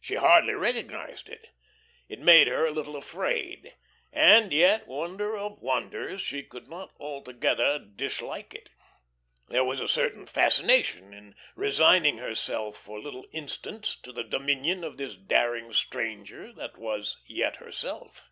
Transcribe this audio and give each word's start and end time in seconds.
She 0.00 0.16
hardly 0.16 0.54
recognised 0.54 1.28
it. 1.28 1.50
It 2.08 2.18
made 2.18 2.48
her 2.48 2.66
a 2.66 2.72
little 2.72 2.96
afraid; 2.96 3.76
and 4.12 4.52
yet, 4.52 4.88
wonder 4.88 5.36
of 5.36 5.60
wonders, 5.62 6.20
she 6.22 6.42
could 6.42 6.66
not 6.66 6.92
altogether 6.98 7.78
dislike 7.78 8.52
it. 8.52 8.70
There 9.46 9.62
was 9.64 9.78
a 9.78 9.86
certain 9.86 10.26
fascination 10.26 11.14
in 11.14 11.36
resigning 11.54 12.18
herself 12.18 12.76
for 12.78 12.98
little 12.98 13.28
instants 13.30 13.94
to 14.00 14.10
the 14.10 14.24
dominion 14.24 14.82
of 14.82 14.96
this 14.96 15.14
daring 15.14 15.72
stranger 15.72 16.52
that 16.54 16.76
was 16.76 17.18
yet 17.28 17.58
herself. 17.58 18.28